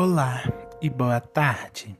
Olá 0.00 0.44
e 0.80 0.88
boa 0.88 1.18
tarde. 1.18 1.98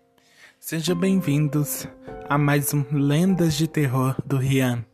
Sejam 0.60 0.94
bem-vindos 0.94 1.88
a 2.28 2.38
mais 2.38 2.72
um 2.72 2.84
Lendas 2.92 3.54
de 3.54 3.66
Terror 3.66 4.14
do 4.24 4.36
Rian. 4.36 4.84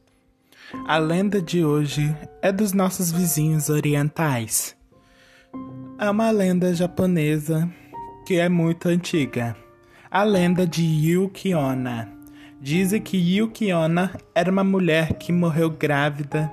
A 0.89 0.97
lenda 0.97 1.43
de 1.43 1.63
hoje 1.63 2.17
é 2.41 2.51
dos 2.51 2.73
nossos 2.73 3.13
vizinhos 3.13 3.69
orientais. 3.69 4.75
É 5.99 6.09
uma 6.09 6.31
lenda 6.31 6.73
japonesa 6.73 7.71
que 8.27 8.37
é 8.37 8.49
muito 8.49 8.89
antiga. 8.89 9.55
A 10.11 10.23
lenda 10.23 10.67
de 10.67 10.83
Yukiona. 10.83 12.11
Dizem 12.59 13.03
que 13.03 13.19
Yukiona 13.19 14.19
era 14.35 14.51
uma 14.51 14.65
mulher 14.65 15.13
que 15.19 15.31
morreu 15.31 15.69
grávida 15.69 16.51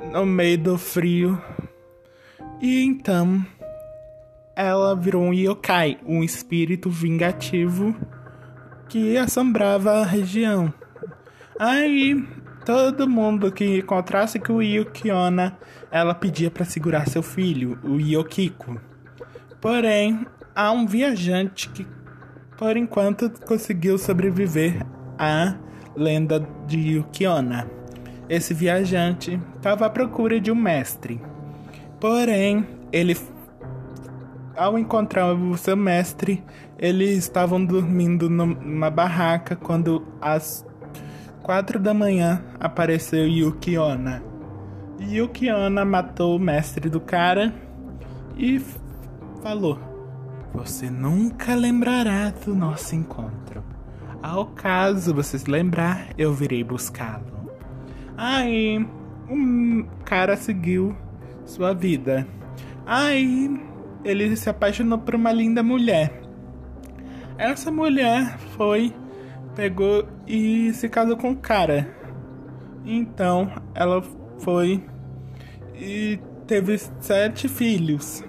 no 0.00 0.24
meio 0.24 0.56
do 0.56 0.78
frio. 0.78 1.38
E 2.58 2.82
então 2.82 3.44
ela 4.54 4.94
virou 4.94 5.22
um 5.22 5.32
yokai, 5.32 5.98
um 6.06 6.22
espírito 6.22 6.90
vingativo 6.90 7.94
que 8.88 9.16
assombrava 9.16 9.92
a 9.92 10.04
região. 10.04 10.72
Aí 11.58 12.26
todo 12.64 13.08
mundo 13.08 13.50
que 13.50 13.78
encontrasse 13.78 14.38
com 14.38 14.54
o 14.54 14.62
Yukiona, 14.62 15.56
ela 15.90 16.14
pedia 16.14 16.50
para 16.50 16.64
segurar 16.64 17.08
seu 17.08 17.22
filho, 17.22 17.78
o 17.82 17.98
Yokiko. 17.98 18.80
Porém, 19.60 20.26
há 20.54 20.70
um 20.72 20.86
viajante 20.86 21.68
que 21.68 21.86
por 22.56 22.76
enquanto 22.76 23.30
conseguiu 23.46 23.98
sobreviver 23.98 24.86
à 25.18 25.56
lenda 25.96 26.46
de 26.66 26.78
Yukiona. 26.78 27.68
Esse 28.28 28.54
viajante 28.54 29.40
estava 29.56 29.86
à 29.86 29.90
procura 29.90 30.40
de 30.40 30.50
um 30.50 30.54
mestre. 30.54 31.20
Porém, 32.00 32.66
ele 32.92 33.16
ao 34.56 34.78
encontrar 34.78 35.32
o 35.32 35.56
seu 35.56 35.76
mestre, 35.76 36.42
eles 36.78 37.18
estavam 37.18 37.64
dormindo 37.64 38.28
numa 38.28 38.90
barraca 38.90 39.56
quando 39.56 40.06
às 40.20 40.66
quatro 41.42 41.78
da 41.78 41.94
manhã 41.94 42.42
apareceu 42.60 43.26
Yukiona. 43.26 44.22
Yukiona 45.00 45.84
matou 45.84 46.36
o 46.36 46.40
mestre 46.40 46.88
do 46.88 47.00
cara 47.00 47.52
e 48.36 48.60
falou: 49.42 49.78
Você 50.54 50.90
nunca 50.90 51.54
lembrará 51.54 52.30
do 52.30 52.54
nosso 52.54 52.94
encontro. 52.94 53.62
Ao 54.22 54.46
caso 54.46 55.14
você 55.14 55.38
se 55.38 55.50
lembrar, 55.50 56.08
eu 56.16 56.32
virei 56.32 56.62
buscá-lo. 56.62 57.50
Aí, 58.16 58.86
um 59.28 59.84
cara 60.04 60.36
seguiu 60.36 60.94
sua 61.44 61.74
vida. 61.74 62.26
Aí 62.86 63.71
ele 64.04 64.36
se 64.36 64.48
apaixonou 64.48 64.98
por 64.98 65.14
uma 65.14 65.32
linda 65.32 65.62
mulher. 65.62 66.22
Essa 67.38 67.70
mulher 67.70 68.38
foi, 68.56 68.94
pegou 69.54 70.06
e 70.26 70.72
se 70.72 70.88
casou 70.88 71.16
com 71.16 71.30
o 71.32 71.36
cara. 71.36 71.88
Então 72.84 73.50
ela 73.74 74.02
foi 74.38 74.84
e 75.74 76.18
teve 76.46 76.78
sete 77.00 77.48
filhos. 77.48 78.24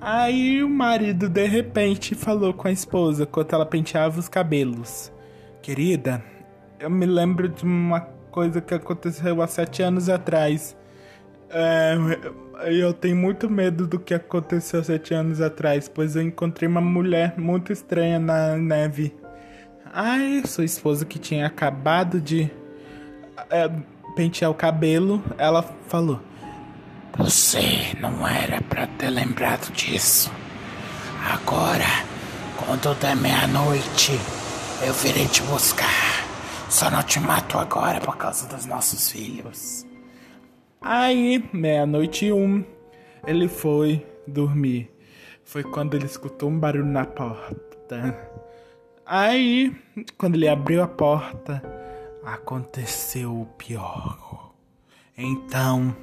Aí 0.00 0.62
o 0.62 0.68
marido 0.68 1.28
de 1.28 1.46
repente 1.46 2.14
falou 2.14 2.52
com 2.52 2.68
a 2.68 2.72
esposa 2.72 3.22
enquanto 3.24 3.54
ela 3.54 3.64
penteava 3.64 4.20
os 4.20 4.28
cabelos: 4.28 5.10
Querida, 5.62 6.22
eu 6.78 6.90
me 6.90 7.06
lembro 7.06 7.48
de 7.48 7.64
uma 7.64 8.00
coisa 8.30 8.60
que 8.60 8.74
aconteceu 8.74 9.40
há 9.40 9.46
sete 9.46 9.82
anos 9.82 10.08
atrás. 10.08 10.76
É, 11.56 11.94
eu 12.64 12.92
tenho 12.92 13.14
muito 13.14 13.48
medo 13.48 13.86
do 13.86 13.96
que 13.96 14.12
aconteceu 14.12 14.82
sete 14.82 15.14
anos 15.14 15.40
atrás, 15.40 15.88
pois 15.88 16.16
eu 16.16 16.22
encontrei 16.22 16.68
uma 16.68 16.80
mulher 16.80 17.38
muito 17.38 17.72
estranha 17.72 18.18
na 18.18 18.56
neve. 18.56 19.14
Ai, 19.92 20.42
sua 20.46 20.64
esposa 20.64 21.04
que 21.04 21.16
tinha 21.16 21.46
acabado 21.46 22.20
de 22.20 22.50
é, 23.48 23.70
pentear 24.16 24.50
o 24.50 24.54
cabelo, 24.54 25.22
ela 25.38 25.62
falou: 25.86 26.20
Você 27.18 27.94
não 28.00 28.26
era 28.26 28.60
para 28.62 28.88
ter 28.88 29.10
lembrado 29.10 29.70
disso. 29.72 30.32
Agora, 31.24 31.86
quando 32.56 32.92
der 32.96 33.14
meia-noite, 33.14 34.18
eu 34.84 34.92
virei 34.92 35.28
te 35.28 35.40
buscar. 35.42 36.24
Só 36.68 36.90
não 36.90 37.04
te 37.04 37.20
mato 37.20 37.56
agora 37.56 38.00
por 38.00 38.16
causa 38.16 38.48
dos 38.48 38.66
nossos 38.66 39.12
filhos. 39.12 39.86
Aí, 40.86 41.42
meia-noite 41.50 42.26
e 42.26 42.32
um, 42.34 42.62
ele 43.26 43.48
foi 43.48 44.06
dormir. 44.26 44.90
Foi 45.42 45.62
quando 45.62 45.94
ele 45.94 46.04
escutou 46.04 46.50
um 46.50 46.58
barulho 46.58 46.84
na 46.84 47.06
porta. 47.06 48.14
Aí, 49.06 49.74
quando 50.18 50.34
ele 50.34 50.46
abriu 50.46 50.82
a 50.82 50.86
porta, 50.86 51.62
aconteceu 52.22 53.32
o 53.40 53.46
pior. 53.56 54.52
Então, 55.16 55.96